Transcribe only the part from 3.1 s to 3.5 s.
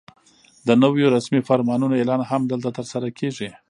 کېږي.